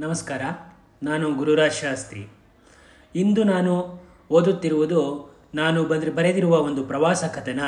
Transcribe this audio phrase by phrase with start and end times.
[0.00, 0.42] ನಮಸ್ಕಾರ.
[1.02, 2.26] ನಾನು ಗುರುರಾಜ್ ಶಾಸ್ತ್ರಿ.
[3.14, 7.60] ಇಂದು ನಾನು ಓದುತ್ತಿರುವುದು, ನಾನು ಬಂದ್ರೆ, ಬರೆದಿರುವ ಒಂದು ಪ್ರವಾಸ ಕಥನ,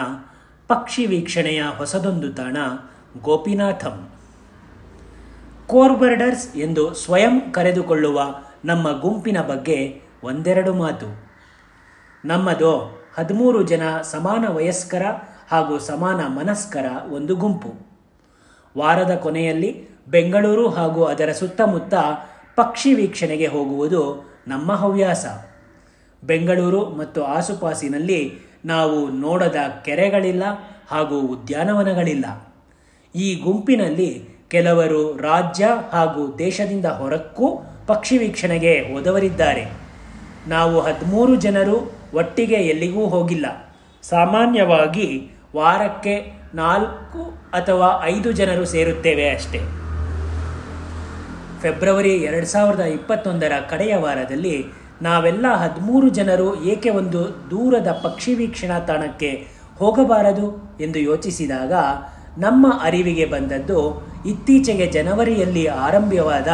[0.69, 2.57] ಪಕ್ಷಿ ವೀಕ್ಷಣೆಯ ಹೊಸದೊಂದು ತಾಣ,
[3.23, 4.09] ಗೋಪಿನಾಥಂ.
[5.67, 8.23] ಕೋರ್ಬರ್ಡರ್ಸ್ ಎಂದು ಸ್ವಯಂ ಕರೆದುಕೊಳ್ಳುವ
[8.65, 11.31] ನಮ್ಮ ಗುಂಪಿನ ಬಗ್ಗೆ ಒಂದೆರಡು ಮಾತು.
[12.25, 15.03] ನಮ್ಮದು ಹದಿಮೂರು ಜನ ಸಮಾನ ವಯಸ್ಕರ
[15.49, 17.89] ಹಾಗೂ ಸಮಾನ ಮನಸ್ಕರ ಒಂದು ಗುಂಪು.
[18.79, 21.95] ವಾರದ ಕೊನೆಯಲ್ಲಿ ಬೆಂಗಳೂರು ಹಾಗೂ ಅದರ ಸುತ್ತಮುತ್ತ
[22.57, 25.27] ಪಕ್ಷಿ ವೀಕ್ಷಣೆಗೆ ಹೋಗುವುದು ನಮ್ಮ ಹವ್ಯಾಸ.
[26.25, 28.33] ಬೆಂಗಳೂರು ಮತ್ತು ಆಸುಪಾಸಿನಲ್ಲಿ
[28.65, 30.43] ನಾವು ನೋಡದ ಕೆರೆಗಳಿಲ್ಲ
[30.89, 32.55] ಹಾಗೂ ಉದ್ಯಾನವನಗಳಿಲ್ಲ.
[33.15, 39.67] ಈ ಗುಂಪಿನಲ್ಲಿ ಕೆಲವರು ರಾಜ್ಯ ಹಾಗೂ ದೇಶದಿಂದ ಹೊರಕ್ಕೂ ಪಕ್ಷಿ ವೀಕ್ಷಣೆಗೆ ಹೋದವರಿದ್ದಾರೆ.
[40.49, 43.47] ನಾವು ಹದಿಮೂರು ಜನರು ಒಟ್ಟಿಗೆ ಎಲ್ಲಿಗೂ ಹೋಗಿಲ್ಲ.
[44.03, 49.61] ಸಾಮಾನ್ಯವಾಗಿ ವಾರಕ್ಕೆ ನಾಲ್ಕು ಅಥವಾ ಐದು ಜನರು ಸೇರುತ್ತೇವೆ ಅಷ್ಟೇ.
[51.61, 54.65] ಫೆಬ್ರವರಿ ಎರಡು ಸಾವಿರದ ಇಪ್ಪತ್ತೊಂದರ ಕಡೆಯ ವಾರದಲ್ಲಿ
[55.03, 59.47] ನಾವೆಲ್ಲ ಹದಿಮೂರು ಜನರು ಏಕೆ ಒಂದು ದೂರದ ಪಕ್ಷಿ ವೀಕ್ಷಣಾ ತಾಣಕ್ಕೆ
[59.77, 61.73] ಹೋಗಬಾರದು ಎಂದು ಯೋಚಿಸಿದಾಗ
[62.39, 66.49] ನಮ್ಮ ಅರಿವಿಗೆ ಬಂದದ್ದು ಇತ್ತೀಚೆಗೆ ಜನವರಿಯಲ್ಲಿ ಆರಂಭವಾದ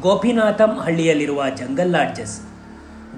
[0.00, 2.40] ಗೋಪಿನಾಥಂ ಹಳ್ಳಿಯಲ್ಲಿರುವ ಜಂಗಲ್ ಲಾಡ್ಜಸ್.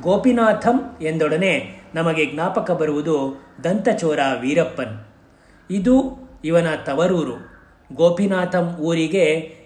[0.02, 5.06] ಗೋಪಿನಾಥಂ ಎಂದೊಡನೆ ನಮಗೆ ಜ್ಞಾಪಕ ಬರುವುದು ದಂತಚೋರ ವೀರಪ್ಪನ್.
[5.70, 5.94] ಇದು
[6.44, 7.36] ಇವನ ತವರೂರು.
[7.94, 9.24] ಗೋಪಿನಾಥಂ ಊರಿಗೆ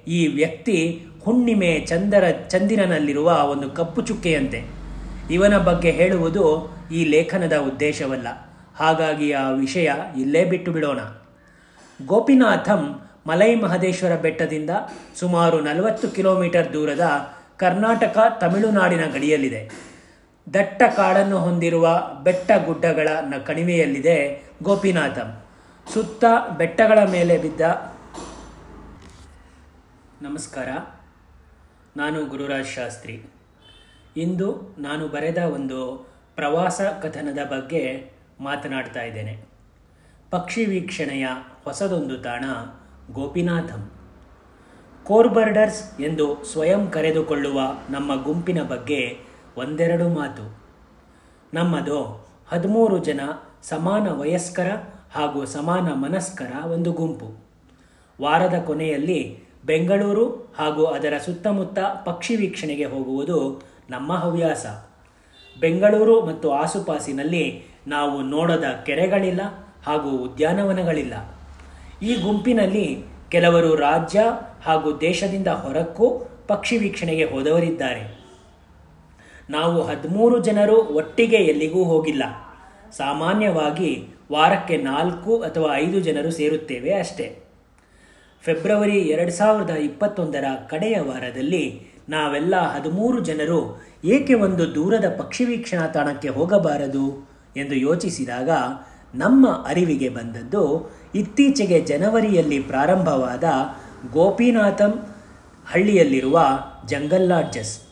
[0.08, 4.64] ಈ ವ್ಯಕ್ತಿ ಹುಣ್ಣಿಮೆ ಚಂದರ ಚಂದಿರನಲ್ಲಿರುವ ಒಂದು ಕಪ್ಪು ಚುಕ್ಕೆಯಂತೆ.
[5.30, 8.28] ಇವನ ಬಗ್ಗೆ ಹೇಳುವುದು ಈ ಲೇಖನದ ಉದ್ದೇಶವಲ್ಲ.
[8.76, 10.98] ಹಾಗಾಗಿ ಆ ವಿಷಯ ಇಲ್ಲೇ ಬಿಟ್ಟು ಬಿಡೋಣ.
[12.06, 14.70] ಗೋಪಿನಾಥಂ ಮಲೈ ಮಹದೇಶ್ವರ ಬೆಟ್ಟದಿಂದ
[15.16, 17.00] ಸುಮಾರು ನಲವತ್ತು ಕಿಲೋಮೀಟರ್ ದೂರದ
[17.56, 19.92] ಕರ್ನಾಟಕ ತಮಿಳುನಾಡಿನ ಗಡಿಯಲ್ಲಿದೆ.
[20.54, 23.08] ದಟ್ಟ ಕಾಡನ್ನು ಹೊಂದಿರುವ ಬೆಟ್ಟ ಗುಡ್ಡಗಳ
[23.46, 25.44] ಕಣಿವೆಯಲ್ಲಿದೆ ಗೋಪಿನಾಥಂ.
[25.94, 26.24] ಸುತ್ತ
[26.56, 27.60] ಬೆಟ್ಟಗಳ ಮೇಲೆ ಬಿದ್ದ
[30.22, 30.68] ನಮಸ್ಕಾರ.
[31.96, 33.22] ನಾನು ಗುರುರಾಜ್ ಶಾಸ್ತ್ರಿ.
[34.16, 39.38] ಇಂದು ನಾನು ಬರೆದ ಒಂದು ಪ್ರವಾಸ ಕಥನದ ಬಗ್ಗೆ ಮಾತನಾಡ್ತಾ ಇದ್ದೇನೆ.
[40.30, 41.26] ಪಕ್ಷಿ ವೀಕ್ಷಣೆಯ
[41.64, 42.44] ಹೊಸದೊಂದು ತಾಣ
[43.12, 43.90] ಗೋಪಿನಾಥಂ.
[45.04, 49.18] ಕೋರ್ಬರ್ಡರ್ಸ್ ಎಂದು ಸ್ವಯಂ ಕರೆದುಕೊಳ್ಳುವ ನಮ್ಮ ಗುಂಪಿನ ಬಗ್ಗೆ
[49.56, 50.58] ಒಂದೆರಡು ಮಾತು.
[51.54, 53.20] ನಮ್ಮದು ಹದಿಮೂರು ಜನ
[53.62, 54.70] ಸಮಾನ ವಯಸ್ಕರ
[55.12, 57.44] ಹಾಗೂ ಸಮಾನ ಮನಸ್ಕರ ಒಂದು ಗುಂಪು.
[58.20, 64.66] ವಾರದ ಕೊನೆಯಲ್ಲಿ ಬೆಂಗಳೂರು ಹಾಗೂ ಅದರ ಸುತ್ತಮುತ್ತ ಪಕ್ಷಿ ವೀಕ್ಷಣೆಗೆ ಹೋಗುವುದು ನಮ್ಮ ಹವ್ಯಾಸ.
[65.60, 69.40] ಬೆಂಗಳೂರು ಮತ್ತು ಆಸುಪಾಸಿನಲ್ಲಿ ನಾವು ನೋಡದ ಕೆರೆಗಳಿಲ್ಲ
[69.86, 71.14] ಹಾಗೂ ಉದ್ಯಾನವನಗಳಿಲ್ಲ.
[72.02, 74.20] ಈ ಗುಂಪಿನಲ್ಲಿ ಕೆಲವರು ರಾಜ್ಯ
[74.64, 78.22] ಹಾಗೂ ದೇಶದಿಂದ ಹೊರಕ್ಕೂ ಪಕ್ಷಿ ವೀಕ್ಷಣೆಗೆ ಹೋದವರಿದ್ದಾರೆ.
[79.50, 82.22] ನಾವು ಹದಿಮೂರು ಜನರು ಒಟ್ಟಿಗೆ ಎಲ್ಲಿಗೂ ಹೋಗಿಲ್ಲ.
[82.90, 87.41] ಸಾಮಾನ್ಯವಾಗಿ ವಾರಕ್ಕೆ ನಾಲ್ಕು ಅಥವಾ ಐದು ಜನರು ಸೇರುತ್ತೇವೆ ಅಷ್ಟೇ.
[88.44, 96.28] ಫೆಬ್ರವರಿ ಎರಡು ಸಾವಿರದ ಇಪ್ಪತ್ತೊಂದರ ಕಡೆಯ ವಾರದಲ್ಲಿ ನಾವೆಲ್ಲ ಹದಿಮೂರು ಜನರು ಏಕೆ ಒಂದು ದೂರದ ಪಕ್ಷಿ ವೀಕ್ಷಣಾ ತಾಣಕ್ಕೆ
[96.28, 98.50] ಹೋಗಬಾರದು ಎಂದು ಯೋಚಿಸಿದಾಗ
[99.14, 103.44] ನಮ್ಮ ಅರಿವಿಗೆ ಬಂದದ್ದು ಇತ್ತೀಚೆಗೆ ಜನವರಿಯಲ್ಲಿ ಪ್ರಾರಂಭವಾದ
[104.12, 104.92] ಗೋಪಿನಾಥಂ
[105.72, 106.40] ಹಳ್ಳಿಯಲ್ಲಿರುವ
[106.86, 107.82] ಜಂಗಲ್ ಲಾಡ್ಜಸ್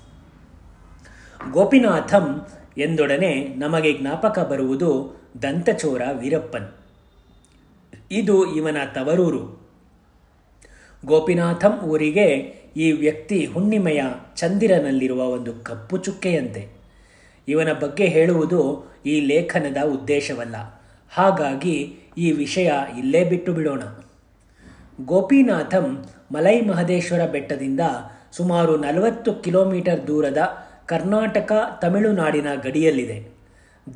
[1.53, 2.47] ಗೋಪಿನಾಥಂ
[2.78, 6.75] ಎಂದೊಡನೆ ನಮಗೆ ಜ್ಞಾಪಕ ಬರುವುದು ದಂತಚೋರ ವೀರಪ್ಪನ್.
[8.11, 9.59] ಇದು ಇವನ ತವರೂರು.
[11.05, 12.27] ಗೋಪಿನಾಥಂ ಊರಿಗೆ
[12.77, 14.03] ಈ ವ್ಯಕ್ತಿ ಹುಣ್ಣಿಮೆಯ
[14.37, 16.69] ಚಂದಿರನಲ್ಲಿರುವ ಒಂದು ಕಪ್ಪು ಚುಕ್ಕೆಯಂತೆ.
[17.49, 20.83] ಇವನ ಬಗ್ಗೆ ಹೇಳುವುದು ಈ ಲೇಖನದ ಉದ್ದೇಶವಲ್ಲ.
[21.11, 23.83] ಹಾಗಾಗಿ ಈ ವಿಷಯ ಇಲ್ಲೇ ಬಿಟ್ಟು ಬಿಡೋಣ.
[25.05, 27.81] ಗೋಪಿನಾಥಂ ಮಲೈ ಮಹದೇಶ್ವರ ಬೆಟ್ಟದಿಂದ
[28.32, 30.38] ಸುಮಾರು ನಲವತ್ತು ಕಿಲೋಮೀಟರ್ ದೂರದ
[30.87, 33.28] ಕರ್ನಾಟಕ ತಮಿಳುನಾಡಿನ ಗಡಿಯಲ್ಲಿದೆ.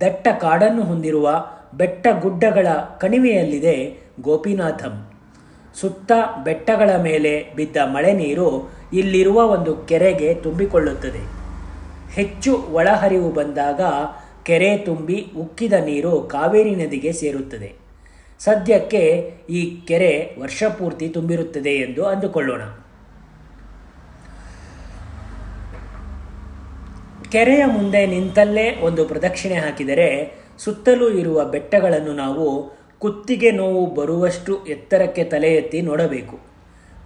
[0.01, 2.69] ದಟ್ಟ ಕಾಡನ್ನು ಹೊಂದಿರುವ ಬೆಟ್ಟ ಗುಡ್ಡಗಳ
[3.01, 5.14] ಕಣಿವೆಯಲ್ಲಿದೆ ಗೋಪಿನಾಥಂ.
[5.75, 6.13] ಸುತ್ತ
[6.45, 11.23] ಬೆಟ್ಟಗಳ ಮೇಲೆ ಬಿದ್ದ ಮಳೆ ನೀರು ಇಲ್ಲಿರುವ ಒಂದು ಕೆರೆಗೆ ತುಂಬಿಕೊಳ್ಳುತ್ತದೆ.
[12.13, 13.81] ಹೆಚ್ಚು ಒಳಹರಿವು ಬಂದಾಗ
[14.43, 17.73] ಕೆರೆ ತುಂಬಿ ಉಕ್ಕಿದ ನೀರು ಕಾವೇರಿ ನದಿಗೆ ಸೇರುತ್ತದೆ.
[18.39, 22.63] ಸದ್ಯಕ್ಕೆ ಈ ಕೆರೆ ವರ್ಷಪೂರ್ತಿ ತುಂಬಿರುತ್ತದೆ ಎಂದು ಅಂದುಕೊಳ್ಳೋಣ.
[27.31, 30.09] ಕೆರೆಯ ಮುಂದೆ ನಿಂತಲ್ಲೇ ಒಂದು ಪ್ರದಕ್ಷಿಣೆ ಹಾಕಿದರೆ
[30.59, 36.41] ಸುತ್ತಲೂ ಇರುವ ಬೆಟ್ಟಗಳನ್ನು ನಾವು ಕುತ್ತಿಗೆ ನೋವು ಬರುವಷ್ಟು ಎತ್ತರಕ್ಕೆ ತಲೆ ಎತ್ತಿ ನೋಡಬೇಕು.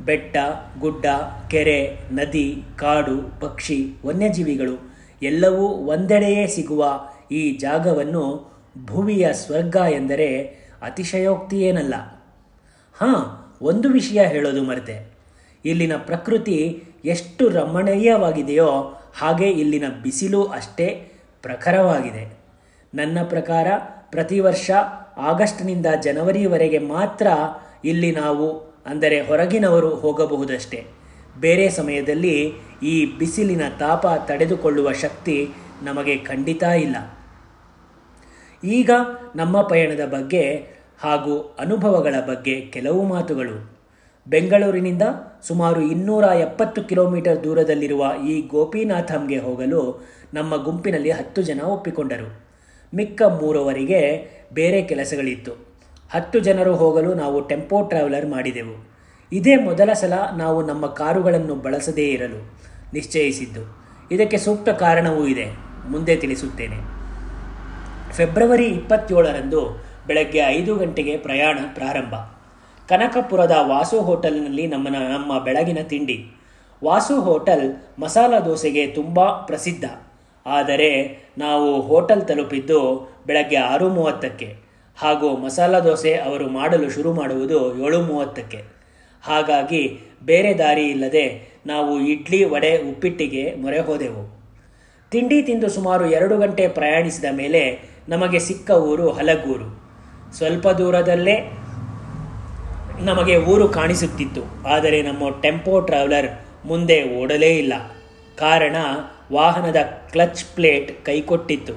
[0.04, 0.36] ಬೆಟ್ಟ,
[0.80, 1.06] ಗುಡ್ಡ,
[1.50, 8.52] ಕೆರೆ, ನದಿ, ಕಾಡು, ಪಕ್ಷಿ, ವನ್ಯಜೀವಿಗಳು ಎಲ್ಲವೂ ಒಂದೆಡೆಯೇ ಸಿಗುವ ಈ ಜಾಗವನ್ನು
[8.84, 10.42] ಭುವಿಯ ಸ್ವರ್ಗ ಎಂದರೆ
[10.82, 11.94] ಅತಿಶಯೋಕ್ತಿಯೇನಲ್ಲ.
[12.94, 15.12] ಹಾಂ, ಒಂದು ವಿಷಯ ಹೇಳೋದು ಮರೆತೆ.
[15.64, 21.12] ಇಲ್ಲಿನ ಪ್ರಕೃತಿ ಎಷ್ಟು ರಮಣೀಯವಾಗಿದೆಯೋ ಹಾಗೆ ಇಲ್ಲಿನ ಬಿಸಿಲು ಅಷ್ಟೇ
[21.42, 22.38] ಪ್ರಖರವಾಗಿದೆ.
[22.94, 23.66] ನನ್ನ ಪ್ರಕಾರ
[24.10, 24.70] ಪ್ರತಿ ವರ್ಷ
[25.18, 27.26] ಆಗಸ್ಟ್ನಿಂದ ಜನವರಿವರೆಗೆ ಮಾತ್ರ
[27.84, 30.86] ಇಲ್ಲಿ ನಾವು, ಅಂದರೆ ಹೊರಗಿನವರು ಹೋಗಬಹುದಷ್ಟೇ.
[31.40, 35.48] ಬೇರೆ ಸಮಯದಲ್ಲಿ ಈ ಬಿಸಿಲಿನ ತಾಪ ತಡೆದುಕೊಳ್ಳುವ ಶಕ್ತಿ
[35.82, 36.96] ನಮಗೆ ಖಂಡಿತ ಇಲ್ಲ.
[38.64, 38.90] ಈಗ
[39.36, 40.68] ನಮ್ಮ ಪಯಣದ ಬಗ್ಗೆ
[41.00, 43.78] ಹಾಗೂ ಅನುಭವಗಳ ಬಗ್ಗೆ ಕೆಲವು ಮಾತುಗಳು.
[44.28, 45.02] ಬೆಂಗಳೂರಿನಿಂದ
[45.48, 52.47] ಸುಮಾರು ಇನ್ನೂರ ಎಪ್ಪತ್ತು ಕಿಲೋಮೀಟರ್ ದೂರದಲ್ಲಿರುವ ಈ ಗೋಪಿನಾಥಂಗೆ ಹೋಗಲು ನಮ್ಮ ಗುಂಪಿನಲ್ಲಿ ಹತ್ತು ಜನ ಒಪ್ಪಿಕೊಂಡರು.
[52.94, 55.52] ಮಿಕ್ಕ ಮೂರುವರಿಗೆ ಬೇರೆ ಕೆಲಸಗಳಿತ್ತು.
[56.10, 58.88] ಹತ್ತು ಜನರು ಹೋಗಲು ನಾವು ಟೆಂಪೋ ಟ್ರಾವೆಲರ್ ಮಾಡಿದೆವು.
[59.32, 62.58] ಇದೇ ಮೊದಲ ಸಲ ನಾವು ನಮ್ಮ ಕಾರುಗಳನ್ನು ಬಳಸದೇ ಇರಲು
[62.94, 63.78] ನಿಶ್ಚಯಿಸಿದ್ದು.
[64.10, 65.46] ಇದಕ್ಕೆ ಸೂಕ್ತ ಕಾರಣವೂ ಇದೆ.
[65.90, 66.76] ಮುಂದೆ ತಿಳಿಸುತ್ತೇನೆ.
[68.12, 72.14] ಫೆಬ್ರವರಿ ಇಪ್ಪತ್ತೇಳರಂದು ಬೆಳಗ್ಗೆ ಐದು ಗಂಟೆಗೆ ಪ್ರಯಾಣ ಪ್ರಾರಂಭ.
[72.88, 76.30] ಕನಕಪುರದ ವಾಸು ಹೋಟೆಲ್ನಲ್ಲಿ ನಮ್ಮ ನಮ್ಮ ಬೆಳಗಿನ ತಿಂಡಿ.
[76.84, 79.84] ವಾಸು ಹೋಟೆಲ್ ಮಸಾಲ ದೋಸೆಗೆ ತುಂಬ ಪ್ರಸಿದ್ಧ.
[80.56, 80.90] ಆದರೆ
[81.38, 82.80] ನಾವು ಹೋಟೆಲ್ ತಲುಪಿದ್ದು
[83.26, 84.48] ಬೆಳಗ್ಗೆ ಆರು ಮೂವತ್ತಕ್ಕೆ
[84.98, 88.60] ಹಾಗೂ ಮಸಾಲ ದೋಸೆ ಅವರು ಮಾಡಲು ಶುರು ಮಾಡುವುದು ಏಳು ಮೂವತ್ತಕ್ಕೆ
[89.22, 89.82] ಹಾಗಾಗಿ
[90.22, 91.26] ಬೇರೆ ದಾರಿ ಇಲ್ಲದೆ
[91.66, 94.22] ನಾವು ಇಡ್ಲಿ, ವಡೆ, ಉಪ್ಪಿಟ್ಟಿಗೆ ಮೊರೆ ಹೋದೆವು.
[95.12, 97.62] ತಿಂಡಿ ತಿಂದು ಸುಮಾರು ಎರಡು ಗಂಟೆ ಪ್ರಯಾಣಿಸಿದ ಮೇಲೆ
[98.08, 99.68] ನಮಗೆ ಸಿಕ್ಕ ಊರು ಹಲಗೂರು.
[100.38, 101.36] ಸ್ವಲ್ಪ ದೂರದಲ್ಲೇ
[103.00, 106.28] ನಮಗೆ ಊರು ಕಾಣಿಸುತ್ತಿತ್ತು, ಆದರೆ ನಮ್ಮ ಟೆಂಪೋ ಟ್ರಾವೆಲರ್
[106.66, 107.74] ಮುಂದೆ ಓಡಲೇ ಇಲ್ಲ.
[108.38, 108.76] ಕಾರಣ
[109.36, 109.80] ವಾಹನದ
[110.12, 111.74] ಕ್ಲಚ್ ಪ್ಲೇಟ್ ಕೈಕೊಟ್ಟಿತ್ತು.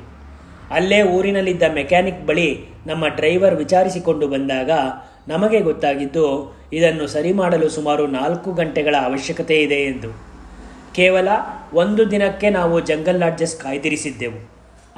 [0.77, 2.49] ಅಲ್ಲೇ ಊರಿನಲ್ಲಿದ್ದ ಮೆಕ್ಯಾನಿಕ್ ಬಳಿ
[2.89, 4.71] ನಮ್ಮ ಡ್ರೈವರ್ ವಿಚಾರಿಸಿಕೊಂಡು ಬಂದಾಗ
[5.27, 6.25] ನಮಗೆ ಗೊತ್ತಾಗಿದ್ದು,
[6.73, 10.09] ಇದನ್ನು ಸರಿ ಮಾಡಲು ಸುಮಾರು ನಾಲ್ಕು ಗಂಟೆಗಳ ಅವಶ್ಯಕತೆ ಇದೆ ಎಂದು.
[10.95, 11.27] ಕೇವಲ
[11.73, 14.39] ಒಂದು ದಿನಕ್ಕೆ ನಾವು ಜಂಗಲ್ ಲಾಡ್ಜಸ್ ಕಾಯ್ದಿರಿಸಿದ್ದೆವು.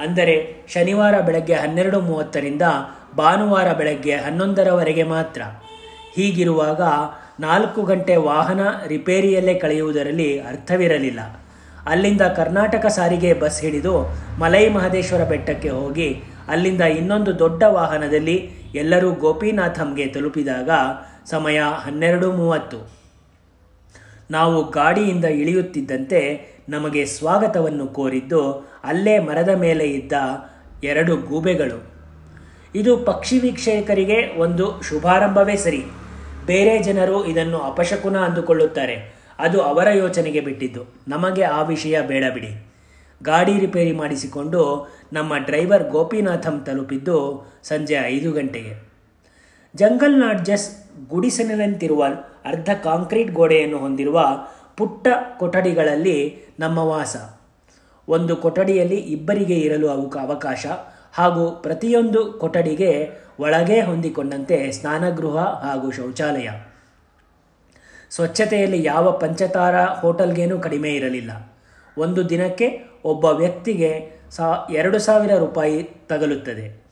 [0.04, 0.36] ಅಂದರೆ
[0.74, 2.66] ಶನಿವಾರ ಬೆಳಗ್ಗೆ ಹನ್ನೆರಡು ಮೂವತ್ತರಿಂದ
[3.18, 5.42] ಭಾನುವಾರ ಬೆಳಗ್ಗೆ ಹನ್ನೊಂದರವರೆಗೆ ಮಾತ್ರ.
[6.16, 6.82] ಹೀಗಿರುವಾಗ
[7.40, 11.22] ನಾಲ್ಕು ಗಂಟೆ ವಾಹನ ರಿಪೇರಿಯಲ್ಲೇ ಕಳೆಯುವುದರಲ್ಲಿ ಅರ್ಥವಿರಲಿಲ್ಲ.
[11.86, 20.06] ಅಲ್ಲಿಂದ ಕರ್ನಾಟಕ ಸಾರಿಗೆ ಬಸ್ ಹಿಡಿದು ಮಲೈ ಮಹದೇಶ್ವರ ಬೆಟ್ಟಕ್ಕೆ ಹೋಗಿ ಅಲ್ಲಿಂದ ಇನ್ನೊಂದು ದೊಡ್ಡ ವಾಹನದಲ್ಲಿ ಎಲ್ಲರೂ ಗೋಪಿನಾಥಂಗೆ
[20.06, 20.70] ತಲುಪಿದಾಗ
[21.26, 22.90] ಸಮಯ ಹನ್ನೆರಡು ಮೂವತ್ತು.
[24.32, 26.20] ನಾವು ಗಾಡಿಯಿಂದ ಇಳಿಯುತ್ತಿದ್ದಂತೆ
[26.70, 30.14] ನಮಗೆ ಸ್ವಾಗತವನ್ನು ಕೋರಿದ್ದು ಅಲ್ಲೇ ಮರದ ಮೇಲೆ ಇದ್ದ
[30.84, 31.94] ಎರಡು ಗೂಬೆಗಳು.
[32.76, 35.84] ಇದು ಪಕ್ಷಿ ವೀಕ್ಷಕರಿಗೆ ಒಂದು ಶುಭಾರಂಭವೇ ಸರಿ.
[36.46, 39.23] ಬೇರೆ ಜನರು ಇದನ್ನು ಅಪಶಕುನ ಅಂದುಕೊಳ್ಳುತ್ತಾರೆ.
[39.44, 40.84] ಅದು ಅವರ ಯೋಚನೆಗೆ ಬಿಟ್ಟಿದ್ದು.
[41.08, 42.52] ನಮಗೆ ಆ ವಿಷಯ ಬೇಡ ಬಿಡಿ.
[43.24, 44.62] ಗಾಡಿ ರಿಪೇರಿ ಮಾಡಿಸಿಕೊಂಡು
[45.14, 47.18] ನಮ್ಮ ಡ್ರೈವರ್ ಗೋಪಿನಾಥಂ ತಲುಪಿದ್ದು
[47.64, 48.74] ಸಂಜೆ ಐದು ಗಂಟೆಗೆ.
[49.76, 50.68] ಜಂಗಲ್ ನಾಡ್ಜಸ್
[51.10, 52.06] ಗುಡಿಸಲಿನಂತಿರುವ
[52.46, 54.20] ಅರ್ಧ ಕಾಂಕ್ರೀಟ್ ಗೋಡೆಯನ್ನು ಹೊಂದಿರುವ
[54.78, 55.08] ಪುಟ್ಟ
[55.40, 56.18] ಕೊಠಡಿಗಳಲ್ಲಿ
[56.60, 57.16] ನಮ್ಮ ವಾಸ.
[58.08, 60.66] ಒಂದು ಕೊಠಡಿಯಲ್ಲಿ ಇಬ್ಬರಿಗೆ ಇರಲು ಅವಕ ಅವಕಾಶ
[61.14, 63.10] ಹಾಗೂ ಪ್ರತಿಯೊಂದು ಕೊಠಡಿಗೆ
[63.40, 66.50] ಒಳಗೆ ಹೊಂದಿಕೊಂಡಂತೆ ಸ್ನಾನಗೃಹ ಹಾಗೂ ಶೌಚಾಲಯ.
[68.16, 71.32] ಸ್ವಚ್ಛತೆಯಲ್ಲಿ ಯಾವ ಪಂಚತಾರ ಹೋಟೆಲ್ಗೇನೂ ಕಡಿಮೆ ಇರಲಿಲ್ಲ.
[71.98, 76.84] ಒಂದು ದಿನಕ್ಕೆ ಒಬ್ಬ ವ್ಯಕ್ತಿಗೆ ಸಾ, ಎರಡು ಸಾವಿರ ರೂಪಾಯಿ ತಗಲುತ್ತದೆ.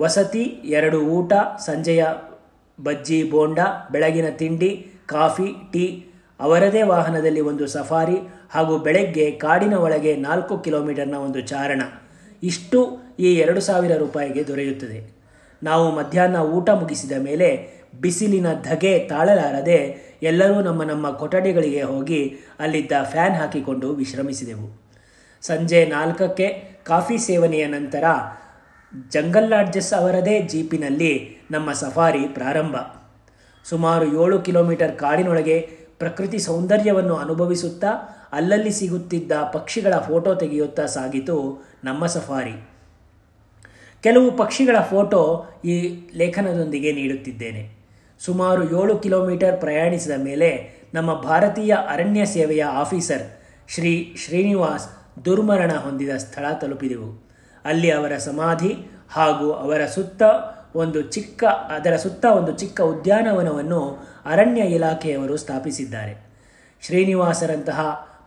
[0.00, 2.06] ವಸತಿ, ಎರಡು ಊಟ, ಸಂಜೆಯ
[2.84, 3.58] ಬಜ್ಜಿ, ಬೋಂಡ,
[3.92, 6.04] ಬೆಳಗಿನ ತಿಂಡಿ, ಕಾಫಿ, ಟೀ,
[6.40, 8.16] ಅವರದೇ ವಾಹನದಲ್ಲಿ ಒಂದು ಸಫಾರಿ
[8.50, 11.82] ಹಾಗೂ ಬೆಳಗ್ಗೆ ಕಾಡಿನ ಒಳಗೆ ನಾಲ್ಕು ಕಿಲೋಮೀಟರ್ನ ಒಂದು ಚಾರಣ.
[12.42, 15.14] ಇಷ್ಟು ಈ ಎರಡು ಸಾವಿರ ರೂಪಾಯಿಗೆ ದೊರೆಯುತ್ತದೆ.
[15.62, 23.34] ನಾವು ಮಧ್ಯಾಹ್ನ ಊಟ ಮುಗಿಸಿದ ಮೇಲೆ ಬಿಸಿಲಿನ ಧಗೆ ತಾಳಲಾರದೆ ಎಲ್ಲರೂ ನಮ್ಮ ನಮ್ಮ ಕೊಠಡಿಗಳಿಗೆ ಹೋಗಿ ಅಲ್ಲಿದ್ದ ಫ್ಯಾನ್
[23.34, 24.82] ಹಾಕಿಕೊಂಡು ವಿಶ್ರಮಿಸಿದೆವು.
[25.42, 28.04] ಸಂಜೆ ನಾಲ್ಕಕ್ಕೆ ಕಾಫಿ ಸೇವನೆಯ ನಂತರ
[29.08, 32.76] ಜಂಗಲ್ ಲಾಡ್ಜಸ್ ಅವರದೇ ಜೀಪಿನಲ್ಲಿ ನಮ್ಮ ಸಫಾರಿ ಪ್ರಾರಂಭ.
[33.64, 35.60] ಸುಮಾರು ಏಳು ಕಿಲೋಮೀಟರ್ ಕಾಡಿನೊಳಗೆ
[35.98, 37.88] ಪ್ರಕೃತಿ ಸೌಂದರ್ಯವನ್ನು ಅನುಭವಿಸುತ್ತಾ
[38.32, 42.68] ಅಲ್ಲಲ್ಲಿ ಸಿಗುತ್ತಿದ್ದ ಪಕ್ಷಿಗಳ ಫೋಟೋ ತೆಗೆಯುತ್ತಾ ಸಾಗಿತು ನಮ್ಮ ಸಫಾರಿ.
[44.02, 47.83] ಕೆಲವು ಪಕ್ಷಿಗಳ ಫೋಟೋ ಈ ಲೇಖನದೊಂದಿಗೆ ನೀಡುತ್ತಿದ್ದೇನೆ.
[48.24, 50.50] ಸುಮಾರು ಏಳು ಕಿಲೋಮೀಟರ್ ಪ್ರಯಾಣಿಸಿದ ಮೇಲೆ
[50.94, 53.22] ನಮ್ಮ ಭಾರತೀಯ ಅರಣ್ಯ ಸೇವೆಯ ಆಫೀಸರ್
[53.68, 54.86] ಶ್ರೀ ಶ್ರೀನಿವಾಸ್
[55.24, 57.24] ದುರ್ಮರಣ ಹೊಂದಿದ ಸ್ಥಳ ತಲುಪಿದೆವು.
[57.64, 58.72] ಅಲ್ಲಿ ಅವರ ಸಮಾಧಿ
[59.10, 60.22] ಹಾಗೂ ಅವರ ಸುತ್ತ
[60.76, 63.80] ಒಂದು ಚಿಕ್ಕ, ಅದರ ಸುತ್ತ ಒಂದು ಚಿಕ್ಕ ಉದ್ಯಾನವನವನ್ನು
[64.26, 66.14] ಅರಣ್ಯ ಇಲಾಖೆಯವರು ಸ್ಥಾಪಿಸಿದ್ದಾರೆ.
[66.82, 67.80] ಶ್ರೀನಿವಾಸರಂತಹ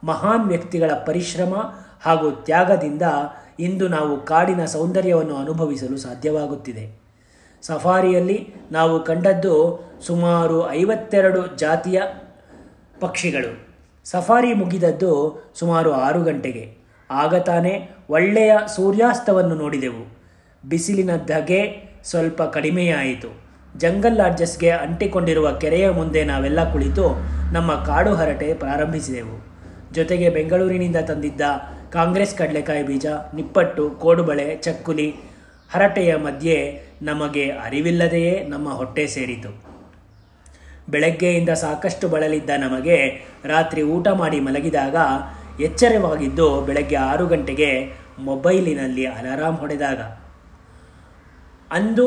[0.04, 1.56] ಮಹಾನ್ ವ್ಯಕ್ತಿಗಳ ಪರಿಶ್ರಮ
[2.02, 3.02] ಹಾಗೂ ತ್ಯಾಗದಿಂದ
[3.60, 7.07] ಇಂದು ನಾವು ಕಾಡಿನ ಸೌಂದರ್ಯವನ್ನು ಅನುಭವಿಸಲು ಸಾಧ್ಯವಾಗುತ್ತಿದೆ.
[7.62, 12.02] ಸಫಾರಿಯಲ್ಲಿ ನಾವು ಕಂಡದ್ದು ಸುಮಾರು ಐವತ್ತೆರಡು ಜಾತಿಯ
[13.00, 13.68] ಪಕ್ಷಿಗಳು.
[14.06, 16.78] ಸಫಾರಿ ಮುಗಿದದ್ದು ಸುಮಾರು ಆರು ಗಂಟೆಗೆ.
[17.12, 20.18] ಆಗ ತಾನೇ ಒಳ್ಳೆಯ ಸೂರ್ಯಾಸ್ತವನ್ನು ನೋಡಿದೆವು.
[20.70, 23.48] ಬಿಸಿಲಿನ ಧಗೆ ಸ್ವಲ್ಪ ಕಡಿಮೆಯಾಯಿತು.
[23.78, 27.20] ಜಂಗಲ್ ಲಾಡ್ಜಸ್ಗೆ ಅಂಟಿಕೊಂಡಿರುವ ಕೆರೆಯ ಮುಂದೆ ನಾವೆಲ್ಲ ಕುಳಿತು
[27.54, 29.46] ನಮ್ಮ ಕಾಡು ಹರಟೆ ಪ್ರಾರಂಭಿಸಿದೆವು.
[29.94, 31.42] ಜೊತೆಗೆ ಬೆಂಗಳೂರಿನಿಂದ ತಂದಿದ್ದ
[31.92, 35.16] ಕಾಂಗ್ರೆಸ್ ಕಡಲೆಕಾಯಿ ಬೀಜ, ನಿಪ್ಪಟ್ಟು, ಕೋಡುಬಳೆ, ಚಕ್ಕುಲಿ
[35.70, 36.58] ಹರಟೆಯ ಮಧ್ಯೆ
[37.02, 39.50] ನಮಗೆ ಅರಿವಿಲ್ಲದೆಯೇ ನಮ್ಮ ಹೊಟ್ಟೆ ಸೇರಿತು.
[40.90, 42.98] ಬೆಳಗ್ಗೆಯಿಂದ ಸಾಕಷ್ಟು ಬಳಲಿದ್ದ ನಮಗೆ
[43.46, 44.96] ರಾತ್ರಿ ಊಟ ಮಾಡಿ ಮಲಗಿದಾಗ
[45.62, 47.70] ಎಚ್ಚರವಾಗಿದ್ದು ಬೆಳಗ್ಗೆ ಆರು ಗಂಟೆಗೆ
[48.20, 50.02] ಮೊಬೈಲಿನಲ್ಲಿ ಅಲಾರಾಮ್ ಹೊಡೆದಾಗ.
[51.72, 52.06] ಅಂದು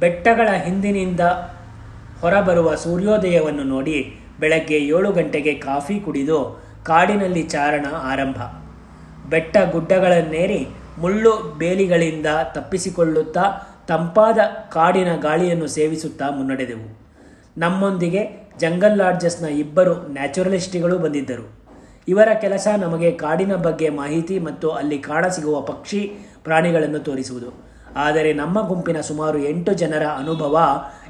[0.00, 1.20] ಬೆಟ್ಟಗಳ ಹಿಂದಿನಿಂದ
[2.20, 3.98] ಹೊರಬರುವ ಸೂರ್ಯೋದಯವನ್ನು ನೋಡಿ
[4.40, 6.38] ಬೆಳಗ್ಗೆ ಏಳು ಗಂಟೆಗೆ ಕಾಫಿ ಕುಡಿದು
[6.82, 8.38] ಕಾಡಿನಲ್ಲಿ ಚಾರಣ ಆರಂಭ.
[9.30, 10.60] ಬೆಟ್ಟ ಗುಡ್ಡಗಳನ್ನೇರಿ
[10.98, 13.42] ಮುಳ್ಳು ಬೇಲಿಗಳಿಂದ ತಪ್ಪಿಸಿಕೊಳ್ಳುತ್ತಾ
[13.88, 14.38] ತಂಪಾದ
[14.72, 16.98] ಕಾಡಿನ ಗಾಳಿಯನ್ನು ಸೇವಿಸುತ್ತಾ ಮುನ್ನಡೆದೆವು.
[17.58, 21.66] ನಮ್ಮೊಂದಿಗೆ ಜಂಗಲ್ ಲಾಡ್ಜಸ್ನ ಇಬ್ಬರು ನ್ಯಾಚುರಲಿಸ್ಟ್ಗಳು ಬಂದಿದ್ದರು.
[22.08, 26.12] ಇವರ ಕೆಲಸ ನಮಗೆ ಕಾಡಿನ ಬಗ್ಗೆ ಮಾಹಿತಿ ಮತ್ತು ಅಲ್ಲಿ ಕಾಣಸಿಗುವ ಪಕ್ಷಿ
[26.44, 27.66] ಪ್ರಾಣಿಗಳನ್ನು ತೋರಿಸುವುದು.
[27.96, 30.58] ಆದರೆ ನಮ್ಮ ಗುಂಪಿನ ಸುಮಾರು ಎಂಟು ಜನರ ಅನುಭವ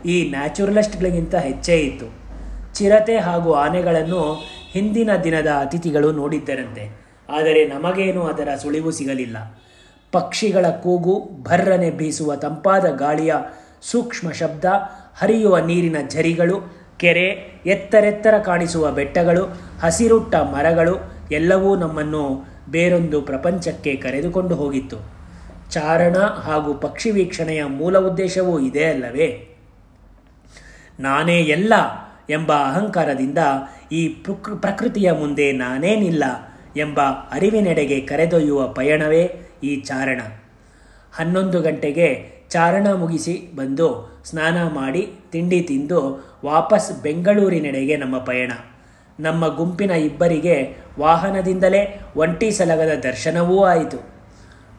[0.07, 2.07] ಈ ನ್ಯಾಚುರಲಿಸ್ಟ್ಗಳಿಗಿಂತ ಹೆಚ್ಚೇ ಇತ್ತು.
[2.75, 4.35] ಚಿರತೆ ಹಾಗೂ ಆನೆಗಳನ್ನು
[4.73, 7.07] ಹಿಂದಿನ ದಿನದ ಅತಿಥಿಗಳು ನೋಡಿದ್ದರಂತೆ.
[7.29, 9.63] ಆದರೆ ನಮಗೇನು ಅದರ ಸುಳಿವು ಸಿಗಲಿಲ್ಲ.
[10.13, 13.35] ಪಕ್ಷಿಗಳ ಕೂಗು, ಭರ್ರನೆ ಬೀಸುವ ತಂಪಾದ ಗಾಳಿಯ
[13.83, 14.65] ಸೂಕ್ಷ್ಮ ಶಬ್ದ,
[15.19, 17.27] ಹರಿಯುವ ನೀರಿನ ಝರಿಗಳು, ಕೆರೆ,
[17.67, 19.45] ಎತ್ತರೆತ್ತರ ಕಾಣಿಸುವ ಬೆಟ್ಟಗಳು,
[19.81, 20.97] ಹಸಿರುಟ್ಟ ಮರಗಳು,
[21.33, 24.97] ಎಲ್ಲವೂ ನಮ್ಮನ್ನು ಬೇರೊಂದು ಪ್ರಪಂಚಕ್ಕೆ ಕರೆದುಕೊಂಡು ಹೋಗಿತ್ತು.
[25.71, 29.49] ಚಾರಣ ಹಾಗೂ ಪಕ್ಷಿ ವೀಕ್ಷಣೆಯ ಮೂಲ ಉದ್ದೇಶವೂ ಇದೇ ಅಲ್ಲವೇ?
[31.01, 31.73] ನಾನೇ ಎಲ್ಲ
[32.31, 33.39] ಎಂಬ ಅಹಂಕಾರದಿಂದ
[33.93, 36.25] ಈ ಪ್ರಕೃ, ಪ್ರಕೃತಿಯ ಮುಂದೆ ನಾನೇನಿಲ್ಲ
[36.77, 37.01] ಎಂಬ
[37.33, 40.21] ಅರಿವಿನೆಡೆಗೆ ಕರೆದೊಯ್ಯುವ ಪಯಣವೇ ಈ ಚಾರಣ.
[41.13, 48.53] ಹನ್ನೊಂದು ಗಂಟೆಗೆ ಚಾರಣ ಮುಗಿಸಿ ಬಂದು ಸ್ನಾನ ಮಾಡಿ ತಿಂಡಿ ತಿಂದು ವಾಪಸ್ ಬೆಂಗಳೂರಿನೆಡೆಗೆ ನಮ್ಮ ಪಯಣ.
[49.21, 54.17] ನಮ್ಮ ಗುಂಪಿನ ಇಬ್ಬರಿಗೆ ವಾಹನದಿಂದಲೇ ಒಂಟಿ ಸಲಗದ ದರ್ಶನವೂ ಆಯಿತು.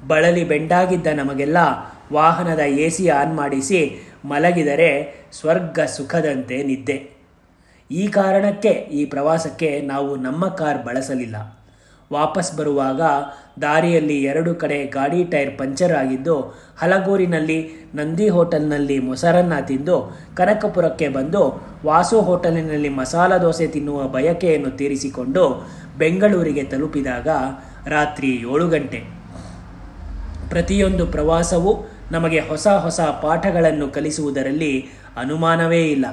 [0.08, 1.58] ಬಳಲಿ ಬೆಂಡಾಗಿದ್ದ ನಮಗೆಲ್ಲ
[2.14, 7.18] ವಾಹನದ ಎ ಸಿ ಆನ್ ಮಾಡಿಸಿ ಮಲಗಿದರೆ ಸ್ವರ್ಗ ಸುಖದಂತೆ ನಿದ್ದೆ.
[7.92, 11.67] ಈ ಕಾರಣಕ್ಕೆ ಈ ಪ್ರವಾಸಕ್ಕೆ ನಾವು ನಮ್ಮ ಕಾರ್ ಬಳಸಲಿಲ್ಲ.
[12.12, 13.02] ವಾಪಸ್ ಬರುವಾಗ
[13.62, 16.42] ದಾರಿಯಲ್ಲಿ ಎರಡು ಕಡೆ ಗಾಡಿ ಟೈರ್ ಪಂಚರ್ ಆಗಿದ್ದು,
[16.78, 26.64] ಹಲಗೂರಿನಲ್ಲಿ ನಂದಿ ಹೋಟೆಲ್ನಲ್ಲಿ ಮೊಸರನ್ನ ತಿಂದು, ಕನಕಪುರಕ್ಕೆ ಬಂದು ವಾಸು ಹೋಟೆಲಿನಲ್ಲಿ ಮಸಾಲ ದೋಸೆ ತಿನ್ನುವ ಬಯಕೆಯನ್ನು ತೀರಿಸಿಕೊಂಡು ಬೆಂಗಳೂರಿಗೆ
[26.64, 27.28] ತಲುಪಿದಾಗ
[27.88, 29.04] ರಾತ್ರಿ ಏಳು ಗಂಟೆ.
[30.50, 36.06] ಪ್ರತಿಯೊಂದು ಪ್ರವಾಸವು ನಮಗೆ ಹೊಸ ಹೊಸ ಪಾಠಗಳನ್ನು ಕಲಿಸುವುದರಲ್ಲಿ ಅನುಮಾನವೇ ಇಲ್ಲ.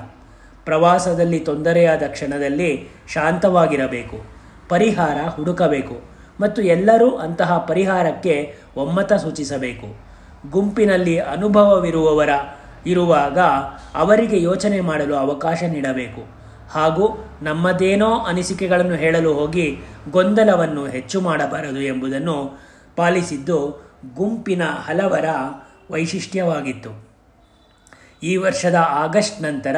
[0.64, 4.33] ಪ್ರವಾಸದಲ್ಲಿ ತೊಂದರೆಯಾದ ಕ್ಷಣದಲ್ಲಿ ಶಾಂತವಾಗಿರಬೇಕು.
[4.68, 6.00] ಪರಿಹಾರ ಹುಡುಕಬೇಕು
[6.40, 9.96] ಮತ್ತು ಎಲ್ಲರೂ ಅಂತಹ ಪರಿಹಾರಕ್ಕೆ ಒಮ್ಮತ ಸೂಚಿಸಬೇಕು.
[10.50, 12.28] ಗುಂಪಿನಲ್ಲಿ ಅನುಭವವಿರುವವರ
[12.86, 13.38] ಇರುವಾಗ
[13.94, 16.44] ಅವರಿಗೆ ಯೋಚನೆ ಮಾಡಲು ಅವಕಾಶ ನೀಡಬೇಕು.
[16.70, 19.78] ಹಾಗೂ ನಮ್ಮದೇನೋ ಅನಿಸಿಕೆಗಳನ್ನು ಹೇಳಲು ಹೋಗಿ
[20.10, 22.58] ಗೊಂದಲವನ್ನು ಹೆಚ್ಚು ಮಾಡಬಾರದು ಎಂಬುದನ್ನು
[22.96, 25.24] ಪಾಲಿಸಿದ್ದು ಗುಂಪಿನ ಹಲವರ
[25.90, 27.06] ವೈಶಿಷ್ಟ್ಯವಾಗಿತ್ತು.
[28.22, 29.76] ಈ ವರ್ಷದ ಆಗಸ್ಟ್ ನಂತರ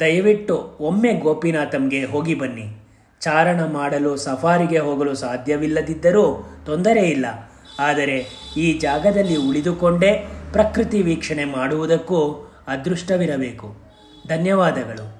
[0.00, 2.85] ದಯವಿಟ್ಟು ಒಮ್ಮೆ ಗೋಪಿನಾಥಂಗೆ ಹೋಗಿ ಬನ್ನಿ.
[3.26, 7.26] ಚಾರಣ ಮಾಡಲು, ಸಫಾರಿಗೆ ಹೋಗಲು ಸಾಧ್ಯವಿಲ್ಲದಿದ್ದರೂ ತೊಂದರೆ ಇಲ್ಲ.
[7.78, 13.76] ಆದರೆ ಈ ಜಾಗದಲ್ಲಿ ಉಳಿದುಕೊಂಡೇ ಪ್ರಕೃತಿ ವೀಕ್ಷಣೆ ಮಾಡುವುದಕ್ಕೂ ಅದೃಷ್ಟವಿರಬೇಕು.
[14.28, 15.15] ಧನ್ಯವಾದಗಳು.